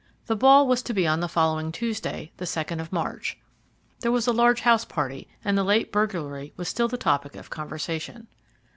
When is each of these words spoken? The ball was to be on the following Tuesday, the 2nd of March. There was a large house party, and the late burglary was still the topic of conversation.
The 0.25 0.35
ball 0.35 0.65
was 0.65 0.81
to 0.81 0.95
be 0.95 1.05
on 1.05 1.19
the 1.19 1.27
following 1.27 1.71
Tuesday, 1.71 2.31
the 2.37 2.45
2nd 2.45 2.79
of 2.81 2.91
March. 2.91 3.37
There 3.99 4.11
was 4.11 4.25
a 4.25 4.33
large 4.33 4.61
house 4.61 4.83
party, 4.83 5.27
and 5.45 5.55
the 5.55 5.63
late 5.63 5.91
burglary 5.91 6.53
was 6.57 6.67
still 6.67 6.87
the 6.87 6.97
topic 6.97 7.35
of 7.35 7.51
conversation. 7.51 8.25